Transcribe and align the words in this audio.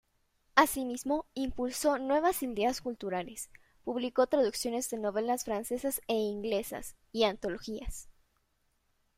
Asimismo, 0.55 1.27
impulsó 1.35 1.99
nuevas 1.99 2.41
ideas 2.41 2.81
culturales, 2.81 3.51
publicó 3.83 4.25
traducciones 4.25 4.89
de 4.89 4.97
novelas 4.97 5.43
francesas 5.45 6.01
e 6.07 6.15
inglesas, 6.15 6.95
y 7.11 7.25
antologías. 7.25 8.09